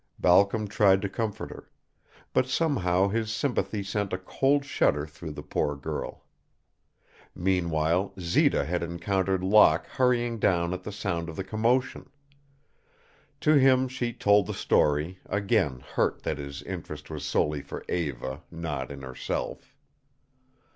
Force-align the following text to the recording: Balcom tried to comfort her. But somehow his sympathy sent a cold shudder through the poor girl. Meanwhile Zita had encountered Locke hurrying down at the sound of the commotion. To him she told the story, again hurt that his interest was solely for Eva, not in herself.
Balcom 0.17 0.67
tried 0.67 0.99
to 1.03 1.09
comfort 1.09 1.51
her. 1.51 1.69
But 2.33 2.47
somehow 2.47 3.09
his 3.09 3.31
sympathy 3.31 3.83
sent 3.83 4.11
a 4.13 4.17
cold 4.17 4.65
shudder 4.65 5.05
through 5.05 5.33
the 5.33 5.43
poor 5.43 5.75
girl. 5.75 6.25
Meanwhile 7.35 8.11
Zita 8.19 8.65
had 8.65 8.81
encountered 8.81 9.43
Locke 9.43 9.85
hurrying 9.85 10.39
down 10.39 10.73
at 10.73 10.81
the 10.81 10.91
sound 10.91 11.29
of 11.29 11.35
the 11.35 11.43
commotion. 11.43 12.09
To 13.41 13.53
him 13.59 13.87
she 13.87 14.11
told 14.11 14.47
the 14.47 14.55
story, 14.55 15.19
again 15.27 15.81
hurt 15.81 16.23
that 16.23 16.39
his 16.39 16.63
interest 16.63 17.11
was 17.11 17.23
solely 17.23 17.61
for 17.61 17.85
Eva, 17.87 18.41
not 18.49 18.91
in 18.91 19.03
herself. 19.03 19.77